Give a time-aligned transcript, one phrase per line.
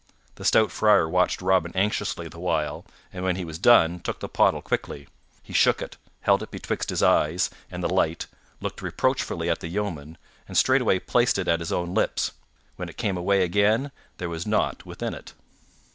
[0.33, 4.27] The stout Friar watched Robin anxiously the while, and when he was done took the
[4.27, 5.07] pottle quickly.
[5.43, 8.25] He shook it, held it betwixt his eyes and the light,
[8.61, 10.17] looked reproachfully at the yeoman,
[10.47, 12.31] and straightway placed it at his own lips.
[12.77, 15.33] When it came away again there was nought within it.